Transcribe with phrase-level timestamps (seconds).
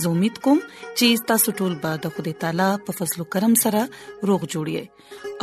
[0.00, 0.58] زه امید کوم
[0.98, 3.82] چې تاسو ټول به د خدای تعالی په فضل او کرم سره
[4.30, 4.78] روغ جوړی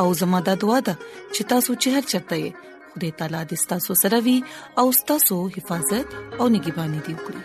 [0.02, 0.98] او زموږ د دعا د
[1.34, 2.50] چې تاسو چې هر چرته یې
[2.94, 4.38] خدای تعالی دې تاسو سره وي
[4.82, 6.08] او تاسو حفاظت
[6.40, 7.44] او نگہبانی دی وکړي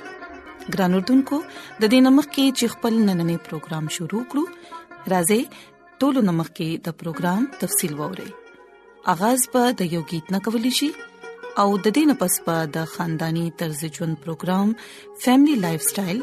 [0.75, 1.39] ګران اردوونکو
[1.81, 5.41] د دې نمک کې چې خپل نننې پروګرام شروع کړو راځي
[6.05, 8.29] ټولو نمک کې د پروګرام تفصیل ووري
[9.15, 10.91] اغاز په د یو गीत نه کول شي
[11.63, 16.23] او د دې نه پس په د خاندانی طرز ژوند پروګرام فیملی لایف سټایل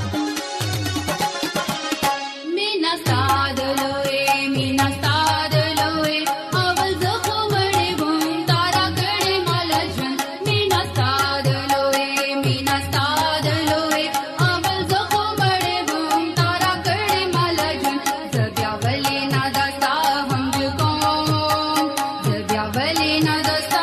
[23.43, 23.80] ¡Gracias!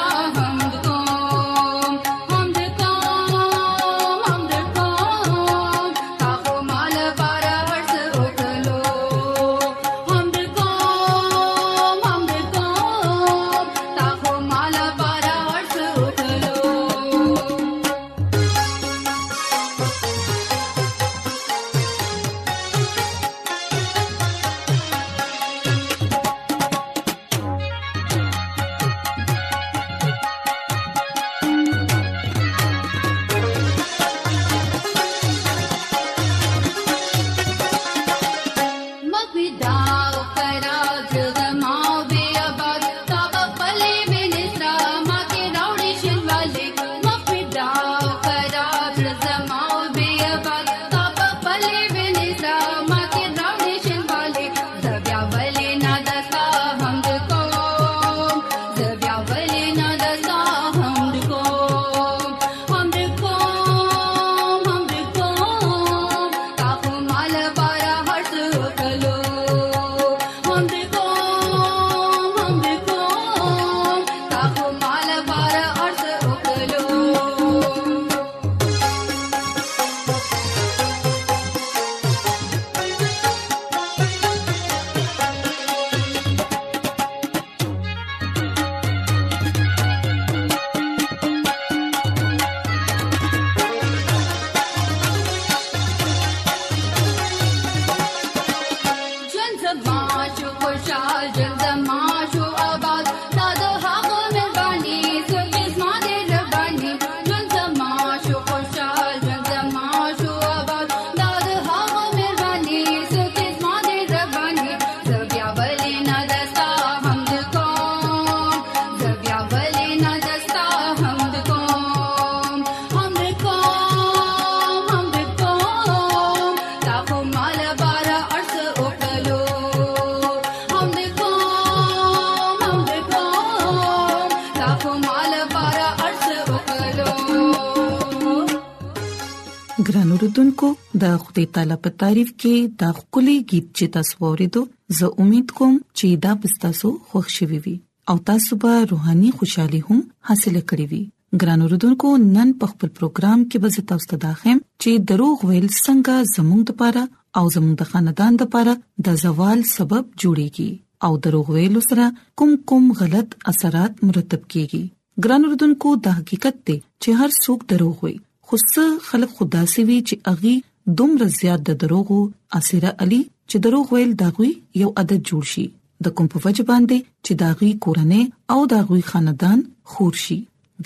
[140.19, 140.69] اوریدونکو
[141.03, 144.63] د خدای تعالی په تعریف کې دا خولي गीत چې تاسو ورېدو
[145.01, 147.75] زه امید کوم چې دا پستاسو خوښ شوي وي
[148.13, 150.01] او تاسو به روحاني خوشحالي هم
[150.31, 151.03] حاصله کړئ وي
[151.45, 156.35] ګران اوریدونکو نن په خپل پروګرام کې به تاسو ته داخم چې دروغ ویل څنګه
[156.35, 157.05] زموږ لپاره
[157.41, 158.77] او زموږ د خاندان لپاره
[159.09, 160.71] د زوال سبب جوړيږي
[161.07, 164.85] او دروغ ویل سره کوم کوم غلط اثرات مرتب کیږي
[165.27, 168.17] ګران اوریدونکو د حقیقت ته چې هر څوک دروغ وي
[168.49, 170.55] خو څه خلک خدا سي وی چې اغي
[170.99, 172.19] دومره زیات د دروغو
[172.59, 174.49] اسره علي چې دروغ ویل داغوي
[174.83, 175.65] یو عادت جوړ شي
[176.07, 178.23] د کوم په وجه باندې چې داغوي کورنۍ
[178.55, 179.59] او داغوي خاندان
[179.95, 180.37] خور شي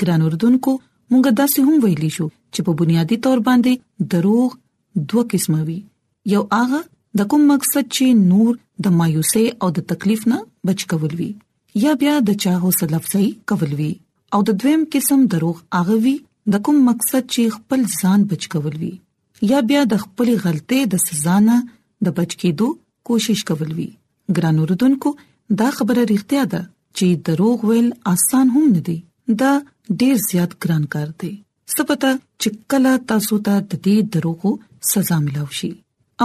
[0.00, 0.72] ګران اردوونکو
[1.12, 4.58] مونږ داسې هم ویلی شو چې په بنیادی تور باندې دروغ
[5.14, 5.78] دوه قسمه وي
[6.34, 6.82] یو هغه
[7.22, 11.30] د کوم مقصد چې نور د مایوسه او د تکلیف نه بچ کول وي
[11.86, 13.88] یا بیا د چا حوصله افزایی کول وي
[14.36, 16.18] او د دویم قسم دروغ هغه وي
[16.50, 18.92] د کوم مقصد چې خپل ځان بچ کول وي
[19.50, 21.56] یا بیا د خپل غلطۍ د سزا نه
[22.06, 22.66] د بچ کېدو
[23.10, 23.90] کوشش کول وي
[24.38, 25.08] ګران اوردونکو
[25.60, 26.62] دا خبره ریښتیا ده
[26.96, 28.98] چې دروغ ویل آسان هم نه دی
[29.42, 29.50] دا
[30.02, 31.30] ډیر زیات ګران کار دی
[31.74, 32.10] سپتا
[32.40, 34.50] چې کله تاسو ته د دې دروغو
[34.90, 35.70] سزا ملو شي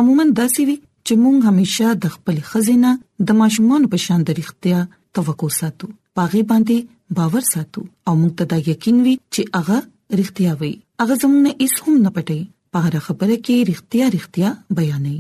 [0.02, 0.76] عموما دا سی وی
[1.06, 2.94] چې مونږ همیشه د خپل خزینه
[3.28, 4.82] د ماشومان په شان د ریښتیا
[5.20, 5.92] توقع ساتو
[6.22, 9.80] پاغي باندې باور ساتو او موږ ته دا یقین وي چې هغه
[10.20, 10.74] رښتیا وي
[11.04, 12.40] هغه زمونه هیڅ هم نه پټي
[12.76, 14.50] په هر خبره کې رښتیا رښتیا
[14.80, 15.18] بیانې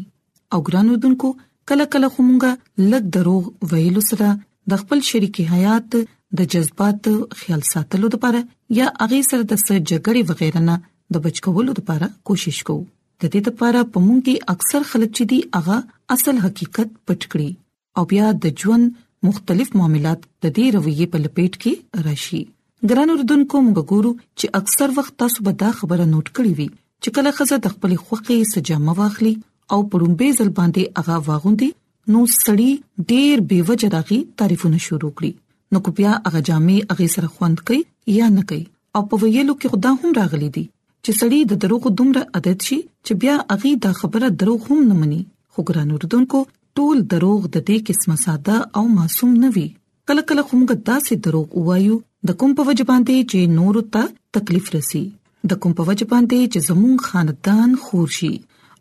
[0.56, 1.28] او ګرانو دونکو
[1.72, 2.52] کله کله خمونګه
[2.94, 3.44] لګ دروغ
[3.74, 4.28] ویلو سره
[4.74, 5.90] د خپل شریکي حيات
[6.40, 8.42] د جذبات خیال ساتلو لپاره
[8.80, 10.76] یا هغه سره د سر جګړې وغیرہ نه
[11.16, 12.86] د بچکولو لپاره کوشش کوو
[13.22, 15.78] د دې لپاره پمون کې اکثر خلک چې دی هغه
[16.18, 17.50] اصل حقیقت پټکړي
[18.00, 22.44] او بیا د ژوند مختلف معاملات د دې رویه په لپیټ کې راشي
[22.90, 24.10] ګران اردوونکو موږ ګورو
[24.40, 26.68] چې اکثر وخت تاسو به دا خبره نوٹ کړې وي
[27.04, 29.32] چې کله خزه د خپل خوخې سجامه واخلي
[29.74, 31.70] او پړومبې ځل باندې هغه واغوندي
[32.16, 32.70] نو سړی
[33.12, 35.32] ډېر بیوجه راغي تعریفونه شروع کړي
[35.76, 37.80] نو کو بیا هغه جامې هغه سره خوند کوي
[38.20, 38.62] یا نه کوي
[38.96, 42.78] او په ویلو کې خدا هم راغلي دي چې سړی د دروغ دومره عادت شي
[42.84, 45.22] چې بیا هغه دا خبره دروغ هم نه مني
[45.54, 46.44] خو ګران اردوونکو
[46.82, 49.68] ټول دروغ د دې قسمه ساده او معصوم نه وي
[50.12, 54.04] کله کله خومګه داسې دروغ وایو د کوم په وجه باندې چې نور ته
[54.38, 55.02] تکلیف رسی
[55.52, 58.32] د کوم په وجه باندې چې زمون خاندان خور شي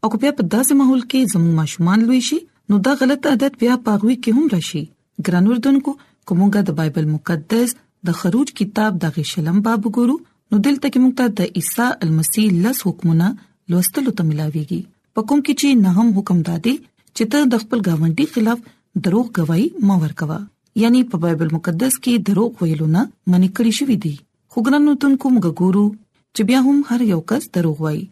[0.03, 2.39] او بیا په داسې ماحول کې زمون ماشومان لوي شي
[2.73, 4.83] نو دا غلط عادت بیا پاغوي کې هم راشي
[5.27, 5.91] ګران وردونکو
[6.29, 7.77] کومګه د بایبل مقدس
[8.11, 10.17] د خروج کتاب د غشلم باب ګورو
[10.51, 13.31] نو دلته کې موږ ته د عیسی المسیح لس حکمونه
[13.75, 14.81] لوستلو ته ملاويږي
[15.15, 18.67] په کوم کې چې نه هم حکم دادي چې ته د خپل گاونډي خلاف
[19.09, 20.41] دروغ گواہی ما ورکوا
[20.83, 24.15] یعنی په بایبل مقدس کې دروغ ویلونه منې کړی شوې دي
[24.55, 25.85] خو ګرانو تونکو موږ ګورو
[26.35, 28.03] چې بیا هم هر یو کس دروغ وایي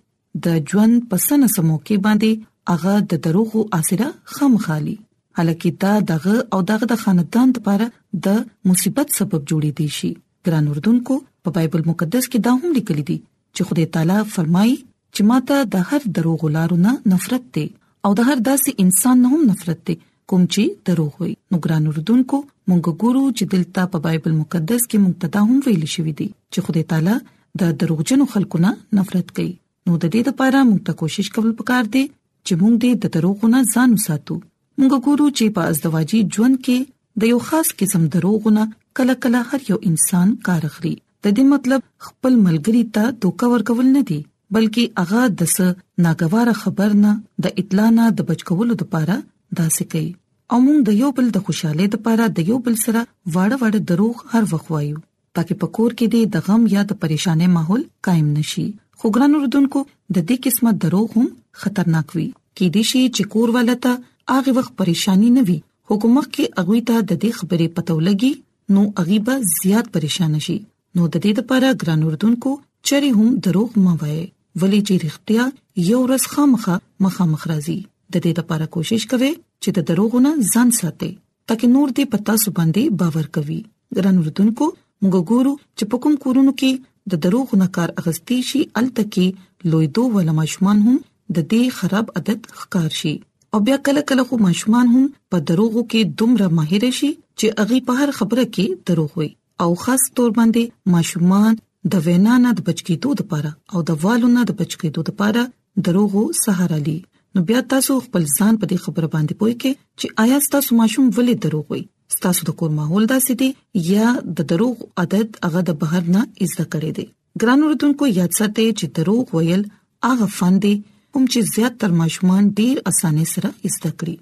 [0.46, 4.04] د ژوند پسند سمو کې باندې هغه د دروغو اثر
[4.36, 4.94] خام خالي
[5.40, 7.90] حالکه دا دغه او دغه د خاندان لپاره
[8.28, 8.40] د
[8.72, 10.10] مصیبت سبب جوړې دي شي
[10.48, 13.18] ګران اردوونکو په بایبل مقدس کې دا هم لیکل دي
[13.56, 14.74] چې خدای تعالی فرمایي
[15.14, 17.68] چې ماته د هر دروغ لارو نه نفرت دي
[18.06, 20.00] او د هر داسې انسان نه هم نفرت دي
[20.32, 22.38] کوم چې دروغ وي نو ګران اردوونکو
[22.70, 26.84] مونږ ګورو چې دلته په بایبل مقدس کې مبتدا هم ویل شوې دي چې خدای
[26.92, 27.16] تعالی
[27.62, 29.52] د دروغجنو خلکو نه نفرت کوي
[29.86, 32.04] نو د دې لپاره موږ ته کوشش کول پکار دي
[32.46, 34.36] چې موږ دې د دروغونو ځان وساتو
[34.80, 38.64] موږ ګورو چې په ازدواجی ژوند کې د یو خاص قسم دروغونو
[39.00, 43.92] کله کله هر یو انسان کار اخلي د دې مطلب خپل ملګری ته دوکا ورکول
[43.98, 44.18] نه دي
[44.56, 47.12] بلکې هغه د څه ناګوار خبر نه
[47.46, 49.22] د اطلاع نه د بچکولو لپاره
[49.60, 50.08] داسې کوي
[50.54, 53.00] او موږ د یو بل د خوشاله لپاره د یو بل سره
[53.34, 55.02] واړه واړه دروغ هر وخت وایو
[55.38, 58.64] ترکه پکور کې د غم یا د پریشانه ماحول قائم نشي
[59.02, 61.28] خو ګران وردونکو د دې قسمه دروغ هم
[61.62, 65.56] خطرناک وي کې دي شي چې کور ولته هغه وخت پریشانی نه وي
[65.92, 70.58] حکومت کې اغوي ته د دې خبرې پتو لګي نو غیبه زیات پریشان شي
[70.98, 72.54] نو د دې لپاره ګران وردونکو
[72.90, 77.78] چری هم دروغ ما وای ولې چې رښتیا یو رس خامخه مخامخ راځي
[78.14, 79.28] د دې لپاره کوشش کوئ
[79.62, 81.10] چې د دروغونه ځان ساتئ
[81.46, 83.60] ترڅو نور دې پتا سو باندې باور کوي
[83.98, 84.66] ګران وروتونکو
[85.02, 86.70] موږ ګورو چې په کوم کورونو کې
[87.14, 89.26] د دروغونه کار اغستی شي التکی
[89.72, 90.96] لوی دو ولا ماشومان هم
[91.38, 93.14] د دې خراب عادت ښکار شي
[93.56, 97.80] او بیا کله کله خو ماشومان هم په دروغو کې دومره ماهر شي چې اغي
[97.88, 99.30] په هر خبره کې دروغ وي
[99.64, 101.60] او خاص تور باندې ماشومان
[101.94, 105.44] د وینا نه د بچکی دوه لپاره او د والو نه د بچکی دوه لپاره
[105.88, 106.96] دروغو سهارا لی
[107.34, 111.06] نو بیا تاسو خپل ځان په دې خبره باندې پوي کې چې آیا تاسو ماشوم
[111.16, 111.80] ولې دروغ وي
[112.24, 114.10] تاسو د کور ماحول داسې دی یا
[114.40, 117.04] د دروغ عادت هغه د بهر نه ایسته کړی دی
[117.40, 119.64] ګران اوردونکو یاد ساتئ چې دروغ ویل
[120.08, 120.72] هغه فن دی
[121.16, 124.14] کوم چې زیات تر ماشومان ډیر اسانه سره ایسته کړی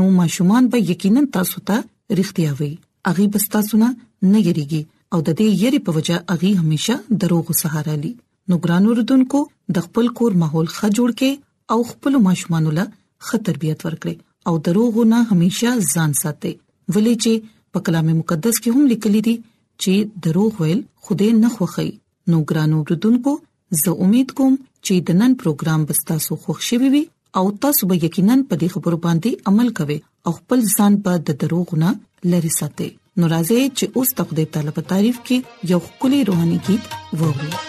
[0.00, 1.78] نو ماشومان به یقینا تاسو ته
[2.20, 2.72] رښتیا وایي
[3.12, 3.90] اغي بس تاسو نه
[4.30, 4.82] نه یریږي
[5.12, 8.14] او د دې یری په وجه اغي هميشه دروغ سهاره لي
[8.50, 9.42] نو ګران وردونکو
[9.78, 12.86] د خپل کور ماحول ښه جوړ کې او خپل ماشومان له
[13.30, 16.52] خطر بيات ورکړي او دروغ نه هميشه ځان ساتي
[16.94, 17.32] ولې چې
[17.76, 19.36] په کلام مقدس کې هم لیکل دي
[19.82, 19.92] چې
[20.28, 21.88] دروغ ویل خوده نه خوخي
[22.34, 23.32] نو ګرانو ردوونکو
[23.84, 24.54] زه امید کوم
[24.86, 27.02] چې د نن پروګرام بستا سو خوښ شوي وي
[27.40, 31.42] او تاسو به یقینا په دې خبرو باندې عمل کوئ او خپل ځان په د
[31.42, 31.90] دروغ نه
[32.32, 35.36] لری ساتئ نو راځي چې اوس تخته طالب تعریف کې
[35.74, 36.84] یو خولي روحاني गीत
[37.20, 37.68] ووګورئ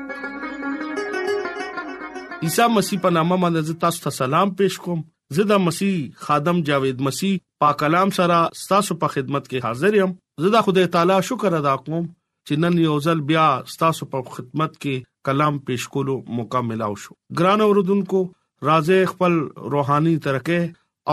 [2.45, 5.01] عیسی مسیح په نامه باندې تاسو ته سلام پېښ کوم
[5.37, 7.33] زه د مسیح خادم جاوید مسیح
[7.63, 8.37] پاک کلام سره
[8.71, 11.99] تاسو په خدمت کې حاضر یم زه د خدای تعالی شکر ادا کوم
[12.47, 13.43] چې نن یو ځل بیا
[13.83, 18.23] تاسو په خدمت کې کلام پېښ کولو موقع ملو شو ګران اوردونکو
[18.69, 19.37] راځي خپل
[19.75, 20.59] روحاني ترقه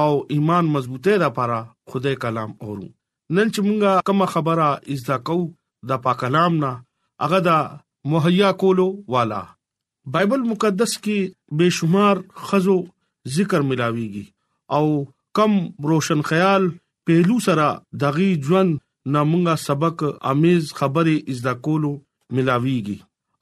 [0.05, 0.09] او
[0.39, 1.61] ایمان مضبوطه لپاره
[1.93, 5.39] خدای کلام اورو نن چې مونږه کومه خبره از دا کو
[5.95, 6.75] د پاک کلام نه
[7.27, 7.59] هغه دا
[8.17, 9.45] مهیا کولو والا
[10.15, 12.75] بایبل مقدس کې بشمار خزو
[13.33, 14.23] ذکر ملاويږي
[14.77, 14.85] او
[15.39, 15.57] کم
[15.91, 16.69] روشن خیال
[17.11, 17.67] پهلو سره
[18.05, 18.79] دغي ژوند
[19.17, 21.91] نامونګه سبق امیز خبره از د کولو
[22.37, 22.97] ملاويږي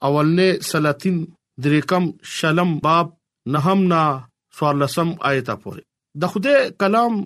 [0.07, 1.21] اولنې سلاطین
[1.67, 3.15] دریکم شلم باب
[3.57, 4.01] نهم نا
[4.59, 5.85] سوالسم آیت پورې
[6.25, 7.17] د خوده کلام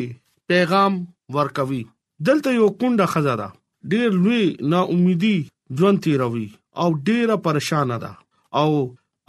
[0.52, 1.00] پیغام
[1.40, 1.82] ورکوي
[2.26, 3.50] دلته یو کونډه خزاده
[3.92, 5.36] ډېر لوی ناامیدي
[5.78, 6.48] ژوند تیروي
[6.82, 8.12] او ډېره پریشان ده
[8.60, 8.70] او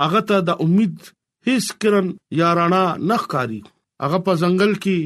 [0.04, 0.96] هغه ته د امید
[1.48, 2.08] هیڅ کرن
[2.42, 3.62] یارانا نخکاری
[4.04, 4.98] هغه په ځنګل کې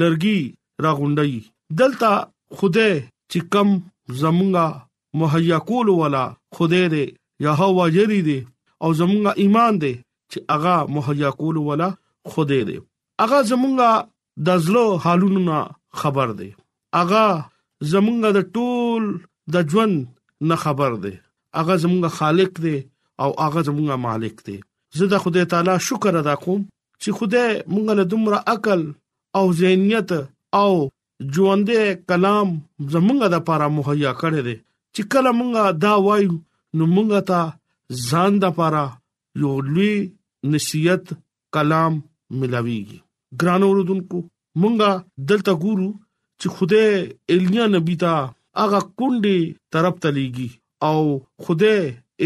[0.00, 0.40] لرګي
[0.84, 1.36] راغونډي
[1.80, 2.10] دلته
[2.56, 2.88] خوده
[3.30, 3.68] چې کم
[4.20, 4.66] زمونږه
[5.20, 6.24] مهیا کول ولا
[6.56, 7.06] خوده دې
[7.46, 8.40] یهوا جری دې
[8.82, 9.94] او زمونږه ایمان دې
[10.30, 11.88] چې هغه مهیا کول ولا
[12.30, 12.78] خوده دې
[13.22, 13.92] هغه زمونږه
[14.46, 15.56] د زلو حالونو
[16.02, 16.50] خبر دې
[16.98, 17.24] هغه
[17.90, 19.02] زمونږ د ټول
[19.54, 19.96] د ژوند
[20.48, 21.14] نه خبر دی
[21.58, 22.76] هغه زمونږ خالق دی
[23.22, 24.56] او هغه زمونږ مالک دی
[24.96, 26.60] زه د خدای تعالی شکر ادا کوم
[27.02, 28.80] چې خدای مونږ له دومره عقل
[29.38, 30.10] او ذهنیت
[30.62, 30.72] او
[31.34, 32.48] ژوندې کلام
[32.94, 34.56] زمونږ د لپاره مهیا کړی دی
[34.94, 35.52] چې کله مونږ
[35.84, 36.34] دا وایو
[36.76, 37.40] نو مونږ ته
[38.08, 38.82] ځان د لپاره
[39.42, 39.94] یو لوی
[40.54, 41.04] نصیحت
[41.54, 41.92] کلام
[42.38, 42.98] ملاويږي
[43.40, 44.18] ګران اوردونکو
[44.62, 44.90] مونږه
[45.30, 45.88] دلته ګورو
[46.42, 46.84] چې خوده
[47.32, 48.12] ایلیا نبی ته
[48.60, 49.40] هغه کونډي
[49.74, 50.48] طرف تلېږي
[50.88, 50.98] او
[51.44, 51.74] خوده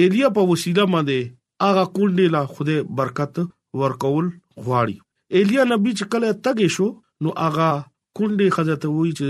[0.01, 1.19] ایلیا په وسیله باندې
[1.67, 3.35] هغه کونډي لا خوده برکت
[3.83, 4.27] ورکول
[4.65, 4.97] غواړي
[5.37, 6.87] ایلیا نبی چې کله تګې شو
[7.23, 7.69] نو هغه
[8.17, 9.29] کونډي خزته وای چې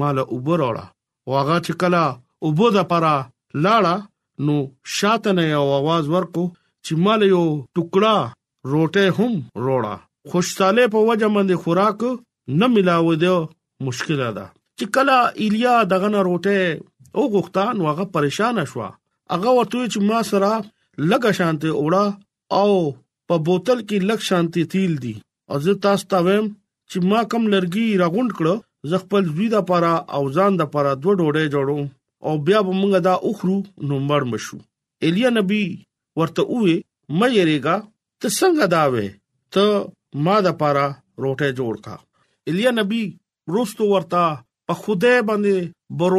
[0.00, 0.86] مال اوبر اوړه
[1.26, 2.04] او هغه چې کله
[2.46, 3.14] اوبو د پرا
[3.64, 3.96] لاړه
[4.46, 4.54] نو
[4.98, 6.44] شاتنه یو आवाज ورکو
[6.84, 8.16] چې مال یو ټوکړه
[8.72, 9.32] روټه هم
[9.66, 9.94] روړه
[10.30, 12.02] خوشاله په وجه باندې خوراک
[12.60, 13.36] نه ملاوي دی
[13.86, 14.46] مشکل ده
[14.78, 16.60] چې کله ایلیا دغه نه روټه
[17.20, 18.78] او غختان واغه پریشان شو
[19.32, 20.50] هغه ورته چې ما سره
[21.10, 22.06] لګه شانته اوړه
[22.60, 22.70] او
[23.30, 25.14] په بوتل کې لګ شانتي تیل دي
[25.50, 26.46] او زه تاسو ته ویم
[26.90, 28.54] چې ما کم لرګي راغوند کړو
[28.90, 31.84] ز خپل زوی د پاره او ځان د پاره دوه ډوډۍ جوړوم
[32.26, 33.56] او بیا به موږ دا اخرو
[33.90, 34.56] نومبر مشو
[35.08, 35.62] ایلیا نبی
[36.20, 36.76] ورته وې
[37.18, 37.76] مې یریګا
[38.20, 39.06] ته څنګه دا وې
[39.56, 39.64] ته
[40.26, 40.86] ما د پاره
[41.24, 41.96] روټه جوړ کا
[42.52, 43.02] ایلیا نبی
[43.54, 44.24] رستو ورتا
[44.68, 45.56] په خوده باندې
[45.98, 46.14] باور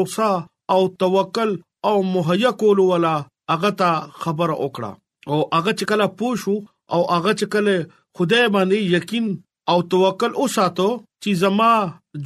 [0.74, 1.52] او توکل
[1.90, 3.16] او مهیا کول ولا
[3.52, 3.90] هغه ته
[4.22, 4.92] خبر وکړه
[5.32, 6.56] او هغه چې کله پوښو
[6.94, 7.74] او هغه چې کله
[8.18, 9.28] خدای باندې یقین
[9.72, 10.90] او توکل وساتو
[11.24, 11.72] چې زما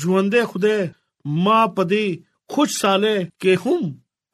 [0.02, 0.80] ژوندې خدای
[1.46, 2.06] ما پدې
[2.54, 3.82] خوش ساله کې هم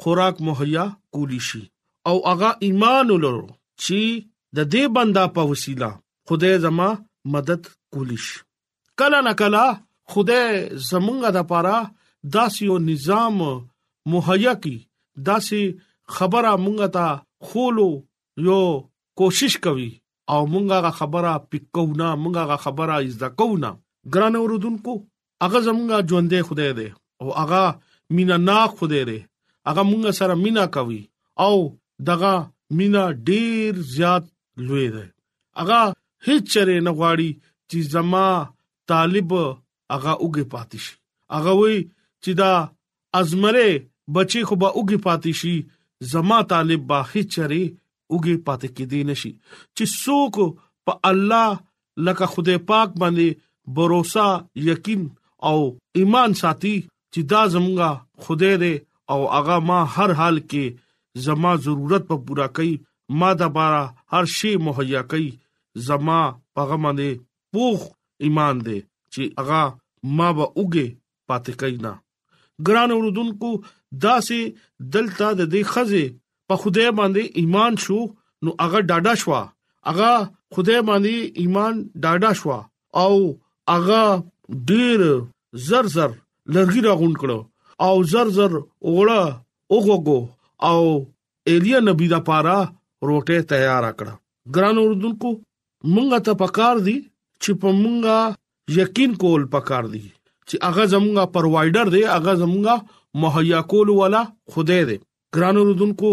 [0.04, 1.64] خوراک مهیا کولی شي
[2.10, 3.50] او هغه ایمان ولرو
[3.82, 4.02] چې
[4.58, 5.90] د دې بندا په وسیله
[6.30, 6.90] خدای زما
[7.36, 7.62] مدد
[7.94, 8.38] کولی شي
[9.00, 9.66] کله نکلا
[10.14, 10.52] خدای
[10.90, 11.78] زمونږه د پاره
[12.36, 13.36] داسې یو نظام
[14.14, 14.78] مهیا کی
[15.28, 15.60] داسې
[16.16, 17.08] خبره مونږه ته
[17.48, 17.90] خولو
[18.48, 18.62] یو
[19.20, 19.92] کوشش کوي
[20.34, 23.72] او مونږه خبره پکو نه مونږه خبره از د کو نه
[24.14, 24.94] ګران اوردونکو
[25.46, 26.90] اغه زمونږه ژوندې خدای دې
[27.22, 27.64] او اغه
[28.16, 29.20] مینا نا خدای دې
[29.70, 31.02] اغه مونږه سره مینا کوي
[31.46, 31.56] او
[32.10, 32.34] دغه
[32.78, 34.24] مینا ډیر زیات
[34.68, 35.06] لوی دی
[35.62, 35.80] اغه
[36.28, 37.30] هیڅ چره نه غواړي
[37.70, 38.28] چې زما
[38.92, 39.32] طالب
[39.94, 40.94] هغه اوګه پاتې شي
[41.36, 41.78] هغه وای
[42.24, 42.52] چې دا
[43.20, 43.70] ازمره
[44.16, 45.56] بچي خو به اوګه پاتې شي
[46.12, 47.66] زما طالب با هیڅری
[48.12, 49.32] اوګه پاتې کېدی نشي
[49.76, 50.36] چې څوک
[50.86, 51.50] په الله
[52.08, 53.28] لکه خدای پاک باندې
[53.76, 53.92] باور
[54.70, 55.02] یقین
[55.48, 55.58] او
[56.00, 56.76] ایمان ساتي
[57.14, 57.92] چې دا زمونږه
[58.24, 58.74] خدای دې
[59.12, 60.66] او هغه ما هر حال کې
[61.26, 62.76] زما ضرورت په پورا کوي
[63.20, 65.30] ما د بارا هر شی مهیا کوي
[65.88, 66.20] زما
[66.56, 67.12] پیغام دې
[67.54, 67.80] پوخ
[68.26, 68.80] ایمان دې
[69.14, 69.64] چې اغا
[70.18, 70.88] ما به اوګه
[71.28, 71.94] پاتې کینا
[72.68, 73.50] ګران اوردونکو
[74.06, 74.40] داسې
[74.96, 76.06] دلته د دې خزه
[76.50, 78.00] په خدای باندې ایمان شو
[78.44, 79.42] نو اغا ډاډا شوا
[79.92, 80.14] اغا
[80.54, 82.60] خدای باندې ایمان ډاډا شوا
[83.04, 83.14] او
[83.76, 84.04] اغا
[84.70, 85.02] ډیر
[85.68, 86.12] زر زر
[86.56, 87.40] لرګي راغون کړو
[87.86, 88.54] او زر زر
[88.88, 89.24] اوړه
[89.74, 90.20] اوګوګو
[90.70, 90.80] او
[91.50, 92.60] ایلیا نبی دا پارا
[93.08, 94.14] روټه تیار کړه
[94.56, 95.30] ګران اوردونکو
[95.94, 96.98] مونږه ته پکار دي
[97.42, 98.18] چې په مونږه
[98.78, 100.00] یقین کول پکار دي
[100.50, 104.22] چې هغه زمونږه پرووایډر دی هغه زمونږه مهیا کول ولا
[104.56, 104.98] خدای دی
[105.38, 106.12] ګرانو رودونکو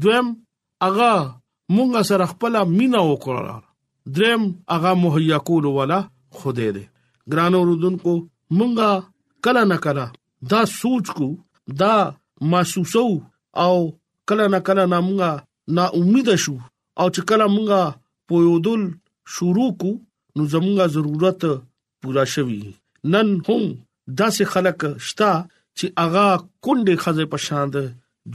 [0.00, 0.26] دویم
[0.88, 1.12] اغا
[1.76, 3.56] مونږ سره خپل مینا وکړه
[4.16, 4.42] دریم
[4.74, 6.00] اغا مهیا کول ولا
[6.38, 6.84] خدای دې
[7.32, 8.12] ګران اوردونکو
[8.58, 8.90] مونږه
[9.44, 10.06] کله نه کله
[10.50, 11.28] دا سوچ کو
[11.80, 11.94] دا
[12.52, 13.06] محسوسو
[13.64, 13.72] او
[14.28, 15.30] کله نه کله نه مونږه
[15.76, 16.54] نا امید شو
[17.00, 17.82] او چې کله مونږه
[18.28, 18.82] پویودل
[19.36, 19.90] شروع کو
[20.36, 21.40] نو زمونږه ضرورت
[22.00, 22.60] پورا شوي
[23.12, 23.62] نن هم
[24.20, 25.32] داسې خلک شتا
[25.78, 26.28] چې اغا
[26.64, 27.74] کندې خزه پشاند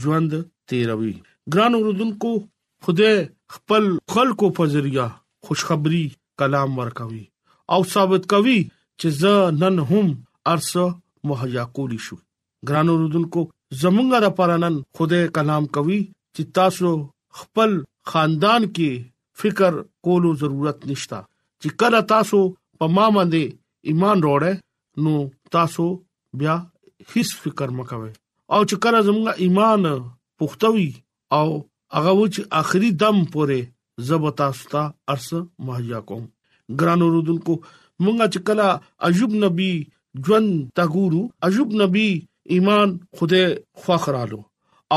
[0.02, 0.32] ژوند
[0.68, 1.14] تیروي
[1.54, 2.30] ګران اوردونکو
[2.84, 3.14] خدای
[3.54, 5.06] خپل خلکو په ذریعہ
[5.48, 6.04] خوشخبری
[6.42, 7.24] کلام ورکوي
[7.76, 8.56] او ثابت کوي
[9.00, 10.06] چې زه نن هم
[10.54, 10.86] ارسه
[11.32, 12.16] مهیا کولی شو
[12.70, 13.40] ګران اوردونکو
[13.82, 16.00] زمونږه د پرانن خدای کلام کوي
[16.34, 16.92] چې تاسو
[17.42, 17.76] خپل
[18.14, 19.08] خاندان کې
[19.42, 19.78] فکر
[20.08, 21.20] کولو ضرورت نشتا
[21.62, 22.42] چې کله تاسو
[22.82, 25.86] په ما باندې ایمان وروړې نو تاسو
[26.42, 26.56] بیا
[27.12, 28.12] هیڅ فکر مکوئ
[28.54, 29.82] او چې کله زموږ ایمان
[30.42, 30.90] پختوي
[31.38, 31.46] او
[31.94, 33.58] هغه و چې اخري دم پورې
[34.10, 34.82] زبتا ستا
[35.14, 35.28] ارس
[35.68, 36.22] مهیا کوم
[36.82, 37.54] ګران رودونکو
[38.04, 38.68] مونږه چې کله
[39.10, 39.70] عجب نبی
[40.26, 42.06] ژوند تا ګورو عجب نبی
[42.56, 42.88] ایمان
[43.18, 43.42] خوده
[43.86, 44.40] فخرالو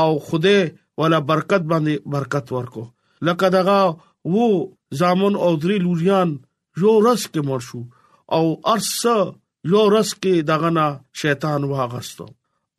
[0.02, 0.56] او خوده
[1.02, 2.82] ولا برکت باندې برکت ورکو
[3.28, 3.78] لکه دغه
[4.36, 4.48] وو
[5.02, 6.28] زامن او درې لوریان
[6.82, 7.80] یو رس کې مرشو
[8.36, 8.44] او
[8.74, 9.16] ارسه
[9.70, 10.86] یو رس کې دغه نه
[11.20, 12.26] شیطان واغستو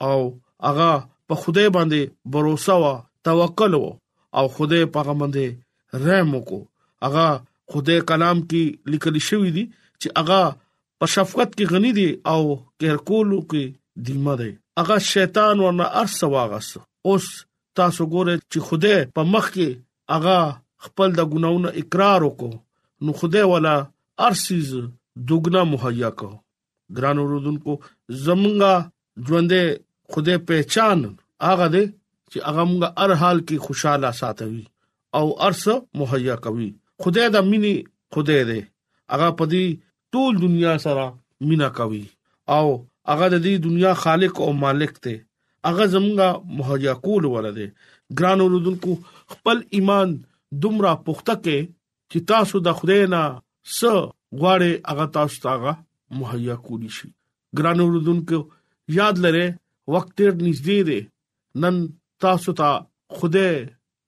[0.08, 0.20] او
[0.68, 0.92] هغه
[1.28, 2.46] په خوده باندې باور
[2.86, 2.94] او
[3.28, 3.74] توکل
[4.38, 5.46] او خوده په باندې
[6.04, 6.62] رحم وکړو
[7.06, 7.28] هغه
[7.72, 9.64] خوده کلام کې لیکل شوی دی
[10.02, 10.42] چې هغه
[11.00, 12.42] په شفقت کې غنی دی او
[12.80, 13.64] کېرکولو کې
[14.06, 16.68] دیمه دی هغه شیطان ورنه ارس واغس
[17.08, 17.26] اوس
[17.80, 19.70] تاسو ګوره چې خوده په مخ کې
[20.16, 20.40] هغه
[20.84, 22.54] خپل د ګناونو اقرار وکړو
[23.08, 23.76] نو خوده ولا
[24.30, 24.68] ارسیز
[25.28, 26.30] دوګنا مهیا کو
[26.98, 27.74] ګران اوردونکو
[28.26, 28.74] زمونږه
[29.28, 29.64] ژوندې
[30.12, 31.00] خوده پہچان
[31.48, 31.84] هغه دې
[32.32, 34.64] چې هغه مونږه هر حال کې خوشاله ساتوي
[35.20, 35.64] او ارس
[36.02, 36.70] مهیا کوي
[37.04, 37.76] خدای دا مینی
[38.16, 38.60] خدای دې
[39.16, 39.66] هغه پدی
[40.16, 41.06] ټول دنیا سره
[41.50, 42.04] مینا کوي
[42.58, 42.66] او
[43.10, 45.16] هغه د دې دنیا خالق او مالک دی
[45.68, 46.30] هغه زمونږه
[46.62, 47.68] مهیا کول ولده
[48.22, 48.92] ګران اوردونکو
[49.36, 50.10] خپل ایمان
[50.66, 51.60] دومره پخته کې
[52.12, 53.24] چې تاسو د خدای نه
[53.78, 53.80] س
[54.40, 55.76] غواړي هغه تاسو ته
[56.18, 57.08] مهیا کولی شي
[57.58, 58.40] ګران اوردونکو
[59.00, 59.46] یاد لره
[59.94, 61.00] وخت ډیر نږدې دی
[61.62, 61.76] نن
[62.26, 62.70] تاسو ته
[63.18, 63.50] خوده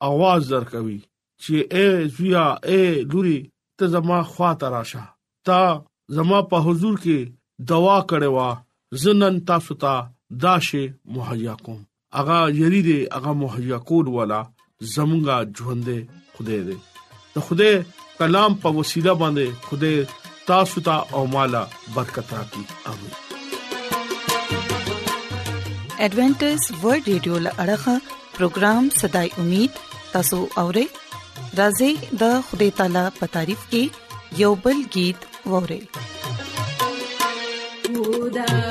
[0.10, 0.98] आवाज درکوي
[1.42, 1.88] چې اے
[2.18, 2.82] زویا اے
[3.14, 3.38] لوري
[3.82, 5.04] ته زما خوا ته راشه
[5.50, 5.60] تا
[6.18, 7.18] زما په حضور کې
[7.72, 8.50] دوا کړې وا
[9.04, 9.96] زنن تاسو ته
[10.44, 10.84] داشه
[11.16, 11.80] مهیا کوم
[12.22, 14.42] اغا یری دې اغا مهیا کول ولا
[14.94, 16.00] زمونږه ژوند دې
[16.38, 16.78] خدای دې
[17.34, 17.74] ته خدای
[18.20, 19.96] کلام په وسیله باندې خدای
[20.52, 21.60] تاسو ته او مالا
[21.98, 23.14] برکت راکړي امين
[26.04, 27.96] ایڈونچر ورلد رادیو لړغا
[28.38, 29.78] پروگرام صداي امید
[30.12, 30.84] تاسو اورئ
[31.60, 31.92] راځي
[32.24, 38.71] د خدای تعالی په تعریف کې یوبل गीत اورئ خدای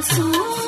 [0.00, 0.67] स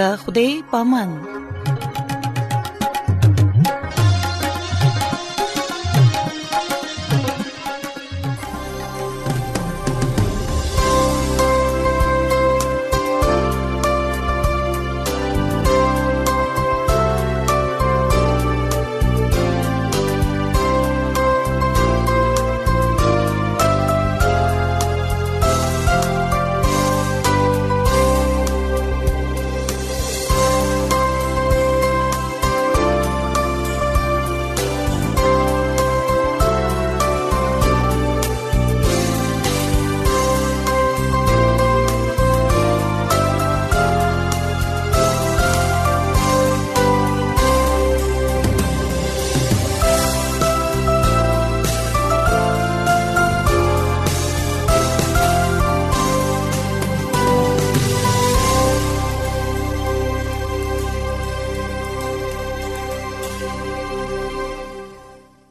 [0.00, 1.10] د خوده پامن